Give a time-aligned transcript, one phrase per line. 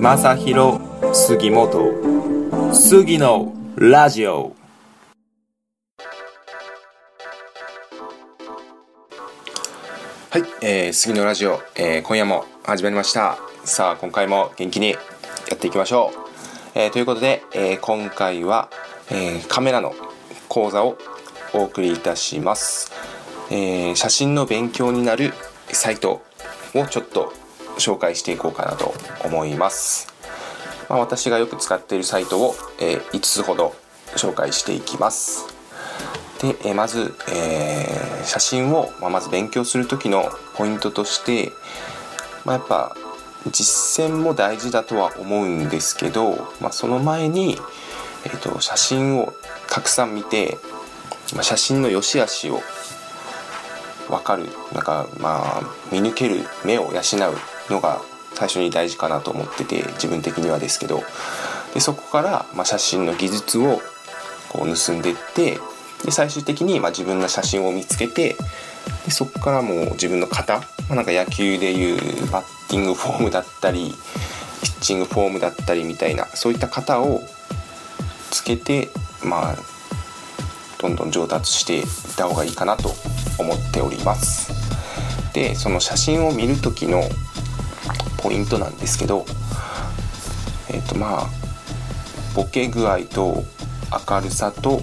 [0.00, 0.80] 正弘
[1.12, 2.72] 杉本。
[2.72, 4.56] 杉のラジオ。
[10.30, 13.36] はい、えー、杉のラジオ、えー、今夜も始まりました。
[13.64, 14.96] さあ今回も元気にや
[15.54, 16.12] っていきましょ
[16.74, 18.70] う、えー、ということで、えー、今回は、
[19.10, 19.92] えー、カメラの
[20.48, 20.96] 講座を
[21.52, 22.90] お送りいたします、
[23.50, 25.34] えー、写真の勉強になる
[25.70, 26.22] サイト
[26.74, 27.34] をちょっと
[27.80, 28.94] 紹介していこうかなと
[29.24, 30.12] 思います。
[30.88, 33.74] まあ、私がよく使っているサイトを、えー、5つほど
[34.16, 35.46] 紹介していきます。
[36.40, 41.52] で、えー、まず、えー、写真を、まあ、まず勉強する時のポイントとして、
[42.44, 42.96] まあ、やっぱ
[43.50, 47.56] 実践も大事だとは思うんですけど、まあ、その前に、
[48.24, 49.32] えーと、写真を
[49.68, 50.58] たくさん見て、
[51.34, 52.60] まあ、写真の良し悪しを
[54.08, 55.62] 分かるなんかまあ
[55.92, 56.92] 見抜ける目を養う
[57.70, 58.00] のが
[58.34, 61.02] 最初に大事かなと思ってて自分的にはですけど。
[61.74, 63.80] でそこから、ま、写真の技術を
[64.48, 65.58] こう盗んでって
[66.04, 68.36] で最終的に、ま、自分の写真を見つけて
[69.04, 73.94] でそこからもう自分の型、まあ、なんか野球でいうバッティングフォームだったり
[74.62, 77.22] ピッチングフォームだったりみたいなそういった型を
[78.30, 78.88] つけて
[79.22, 79.56] まあ
[80.80, 82.90] どんどん上達していった方がいいかなと
[83.38, 84.50] 思っております。
[85.34, 87.02] でその写真を見る時の
[88.22, 89.24] ポイントなんですけど
[90.68, 91.26] えっ、ー、とまあ
[92.34, 93.42] ボケ具合と
[94.08, 94.80] 明るさと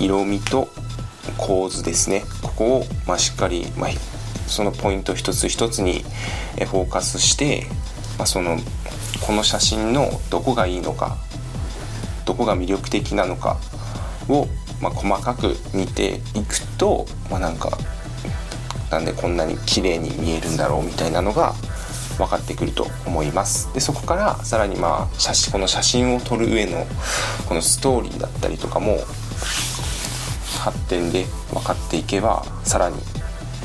[0.00, 0.68] 色味と
[1.36, 2.24] 構図ですね。
[2.42, 3.90] ここを、まあ、しっかり、まあ、
[4.46, 6.04] そのポイント一つ一つに
[6.66, 7.66] フォーカスして、
[8.16, 8.56] まあ、その
[9.20, 11.16] この写真のどこがいいのか
[12.24, 13.58] どこが魅力的なのか
[14.28, 14.48] を
[14.80, 17.70] まあ、細かく見ていくと、まあ、なんか
[18.90, 21.54] なんでこんなに綺麗に見えるんだろうみたいなのが
[22.18, 23.72] 分かってくると思います。
[23.72, 26.86] でそこからさらにまあ写真この写真を撮る上の
[27.48, 28.98] このストーリーだったりとかも
[30.60, 32.96] 発展で分かっていけばさらに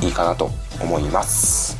[0.00, 0.50] いいかなと
[0.80, 1.76] 思います。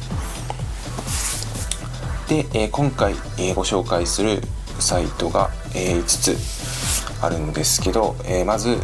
[2.29, 4.41] で、えー、今回、えー、ご紹介する
[4.79, 8.79] サイトが、えー、5つあるんですけど、えー、まず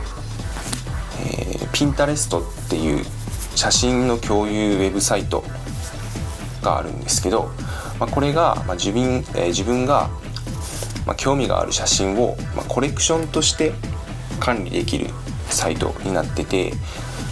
[1.21, 3.05] えー、ピンタレストっていう
[3.55, 5.45] 写真の共有ウェブサイト
[6.62, 7.50] があるんですけど、
[7.98, 10.09] まあ、これが、まあ、自分えー、自分が、
[11.06, 13.72] まあ、興味がある写真を、まあ、コレクションとして
[14.38, 15.09] 管理できる
[15.48, 16.72] サイトになってて、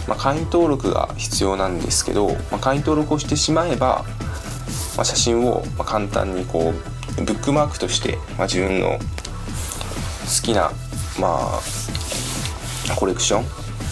[0.07, 4.05] まあ、会員登録が必要なんですけど、まあ、会員登録をしてしまえば、
[4.95, 6.73] まあ、写真をま簡単にこ
[7.17, 10.71] うブックマークとして、まあ、自分の好きな、
[11.19, 11.59] ま
[12.91, 13.45] あ、コレクション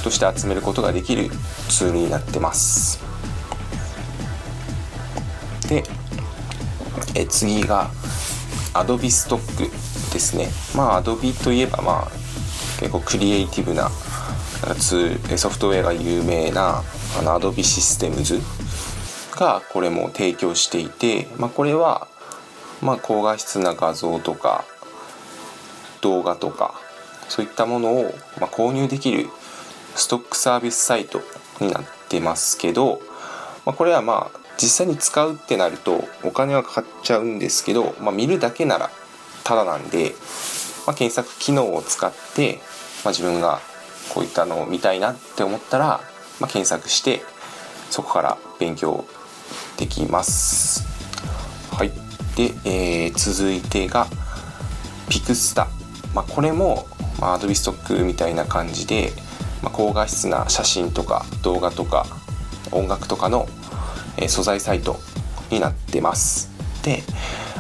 [0.03, 1.29] として集めることができる
[1.69, 3.06] ツールになってます。
[5.67, 5.83] で
[7.15, 7.89] え次が
[8.73, 9.71] Adobe ストック
[10.13, 10.49] ですね。
[10.75, 12.11] まあ Adobe といえばまあ
[12.79, 13.89] 結構クリエイティブな
[14.79, 16.83] ツーソフトウェアが有名な
[17.19, 18.39] あの Adobe システムズ
[19.31, 22.07] がこれも提供していて、まあ、これは
[22.81, 24.65] まあ高画質な画像とか
[26.01, 26.79] 動画とか
[27.29, 29.27] そういったものをま購入できる
[29.95, 31.21] ストックサービスサイト
[31.59, 33.01] になってますけど、
[33.65, 38.89] まあ、これはまあ実際に使うってなるとお金はかかっちゃうんですけど、まあ、見るだけなら
[39.43, 40.13] ただなんで、
[40.85, 42.59] まあ、検索機能を使って、
[43.05, 43.61] まあ、自分が
[44.13, 46.01] こういったのを見たいなって思ったら、
[46.39, 47.21] ま、検索して
[47.89, 49.05] そこから勉強
[49.77, 50.85] できます。
[51.71, 51.91] はい、
[52.35, 54.07] で、えー、続いてが
[55.09, 55.67] ピクスタ、
[56.13, 56.87] まあ、これも、
[57.19, 59.13] まあ、Adobe ストックみたいな感じで、
[59.61, 62.05] まあ、高画質な写真とか動画とか
[62.71, 63.47] 音楽とかの、
[64.17, 64.99] え、素材サイト
[65.49, 66.49] になってます。
[66.83, 67.03] で、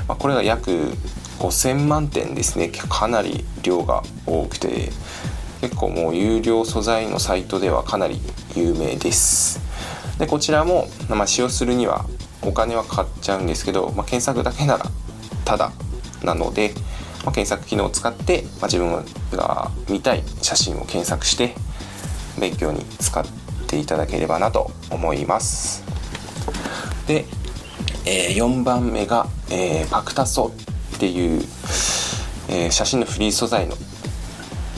[0.07, 0.71] まあ、これが約
[1.39, 2.69] 5000万点ですね。
[2.69, 4.91] かなり量が多くて
[5.61, 8.19] 結構もう有料素材のサイトではかなり
[8.55, 9.59] 有名です。
[10.17, 12.05] でこちらも、まあ、使用するには
[12.41, 14.85] お金はかかっちゃうんですけど、まあ、検索だけなら
[15.45, 15.71] ただ
[16.23, 16.73] なので、
[17.23, 18.91] まあ、検索機能を使って、まあ、自分
[19.31, 21.53] が見たい写真を検索して
[22.39, 23.25] 勉強に使っ
[23.67, 25.96] ていただければなと思います。
[27.07, 27.25] で、
[28.05, 30.51] えー、4番目が、えー、パクタソ
[30.95, 31.41] っていう、
[32.49, 33.75] えー、写真のフリー素材の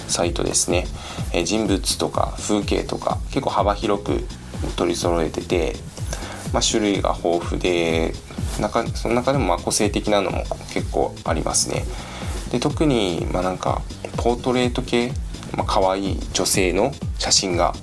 [0.08, 0.88] サイトですね、
[1.34, 4.24] え人物とか風景とか結構幅広く
[4.76, 5.76] 取り揃えてて、
[6.52, 8.14] まあ、種類が豊富で
[8.60, 11.86] 中その中でもま個性的なのも結構ありますね。
[12.52, 13.84] で特にまなんか
[14.18, 15.12] ポートレート系
[15.56, 17.74] まあ、可愛い女性の写真が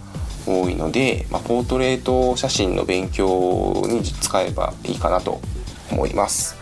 [0.46, 5.40] 多いので、まあ、ポートレート写真の勉強に使えばいいかなと
[5.90, 6.56] 思います。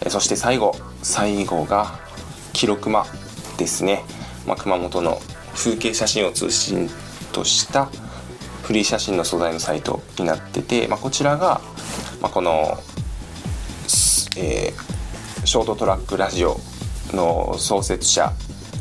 [0.00, 1.98] えそして最後最後が
[2.52, 3.06] 記録間
[3.56, 4.04] ですね、
[4.46, 5.20] まあ、熊本の
[5.54, 6.88] 風景写真を中心
[7.32, 7.88] とした
[8.62, 11.60] フリー写真の素材のサイトになってて、まあ、こちらが、
[12.20, 12.78] まあ、この、
[14.36, 16.60] えー、ショートトラックラジオ
[17.12, 18.32] の創設者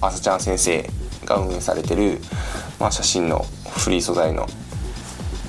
[0.01, 0.89] あさちゃん先生
[1.27, 2.19] が運営されてる、
[2.79, 3.45] まあ、写真の
[3.77, 4.47] フリー素材の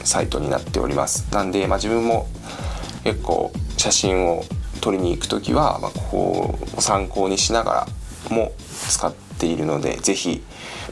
[0.04, 1.32] サイトになっております。
[1.32, 2.26] なんで、まあ、自分も
[3.04, 4.44] 結構写真を
[4.80, 7.86] 撮りに行く時は、まあ、こう参考にしなが
[8.30, 8.52] らも
[8.88, 10.42] 使っているので是非、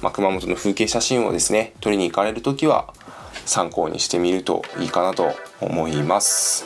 [0.03, 2.93] まあ、熊本の風景写真をですね撮りに行かれる時は
[3.45, 6.65] 参考にしてみるといいかなと思います。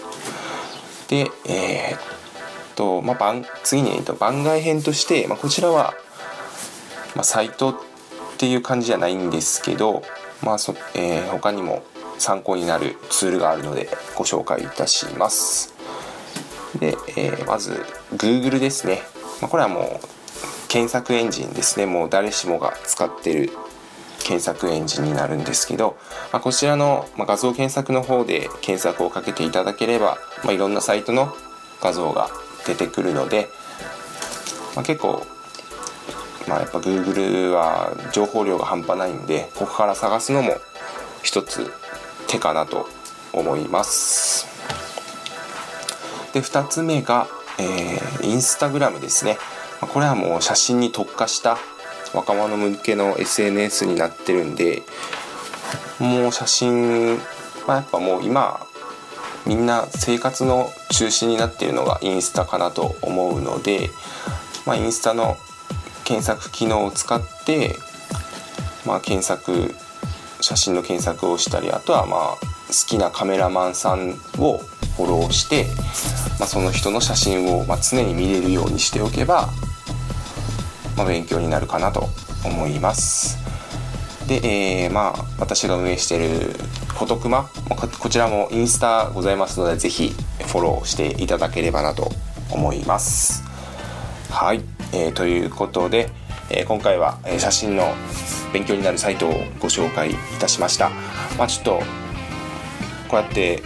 [1.08, 2.00] でえー、っ
[2.76, 5.94] とまあ番次に、えっと、番外編として、まあ、こちらは、
[7.14, 7.90] まあ、サイト
[8.41, 10.03] っていう感じじゃないんですけど、
[10.43, 11.83] まあそえー、他にも
[12.17, 15.75] 参考になるツールがあるのでご紹介いたします。
[16.79, 17.85] で、えー、まず
[18.17, 19.03] Google ですね、
[19.43, 20.07] まあ、これはもう
[20.69, 21.85] 検索エンジンですね。
[21.85, 23.51] もう誰しもが使ってる
[24.25, 25.99] 検索エンジンになるんですけど、
[26.33, 31.31] まあ、こちらの、ま画像検索の方で検索をかけていただければ、まあ、いろんなサイトの
[31.83, 32.31] 画像が
[32.67, 33.49] 出てくるので、
[34.75, 35.27] まあ、結構、
[36.50, 40.56] まあ、やっぱ Google は情報量が半端ないんでここから探すのも
[41.23, 41.73] 一つ
[42.26, 42.88] 手かなと
[43.32, 44.49] 思います。
[46.32, 47.29] で2つ目が、
[47.61, 49.38] えー、インスタグラムですね。
[49.81, 51.56] これはもう写真に特化した
[52.12, 54.82] 若者向けの SNS になってるんで
[56.00, 57.17] もう写真
[57.67, 58.67] はやっぱもう今
[59.46, 63.91] みんな生活の中心になっているのがインスタかなと思うので、
[64.67, 65.38] まあ、インスタの
[66.11, 67.77] 検索機能を使って、
[68.85, 69.73] まあ、検索
[70.41, 74.11] 写真の検索をしたりあとはまあ好きなカメラマンさん
[74.41, 74.59] を
[74.97, 75.67] フォローして、
[76.41, 79.51] まあ、その人の写真をま常に見れるようにしておけば、
[80.97, 82.09] まあ、勉強になるかなと
[82.45, 83.39] 思います。
[84.27, 84.41] で、
[84.85, 86.55] えー、まあ私が運営している
[86.89, 87.49] フォトクマ
[88.01, 90.09] こちらもインスタございますので是非
[90.49, 92.11] フォローしていただければなと
[92.51, 93.50] 思います。
[94.31, 94.62] はい、
[94.93, 96.09] えー、ということで、
[96.50, 97.93] えー、今回は写真の
[98.53, 100.91] 勉強になるサイトをご紹介いたしました。
[101.37, 101.82] まあ、ちょっと
[103.09, 103.62] こうやって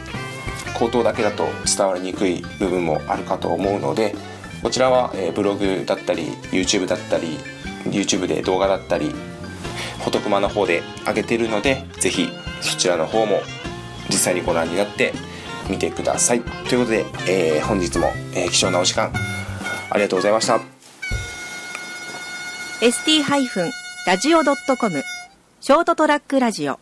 [0.77, 1.45] 口頭だけだと
[1.77, 4.15] 伝わりにくい部分もあるかと思うので
[4.63, 7.39] こちらは、えブログだったり YouTube だったり
[7.85, 9.11] YouTube で動画だったり
[9.99, 12.29] フォトクマの方で上げてるので是非
[12.63, 13.41] そちらの方も
[14.09, 15.13] 実際にご覧になって
[15.69, 19.13] みてくださいということで、えー、本日も、えー、貴重なお時間
[19.95, 20.61] ありがとうございました。
[22.81, 23.23] ST-
[24.07, 25.05] ラジオ .com
[25.61, 26.81] ショートトラックラジオ。